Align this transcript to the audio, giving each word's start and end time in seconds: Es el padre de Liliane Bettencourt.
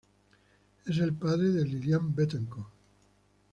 Es 0.85 0.97
el 0.97 1.13
padre 1.13 1.49
de 1.51 1.63
Liliane 1.63 2.09
Bettencourt. 2.11 2.67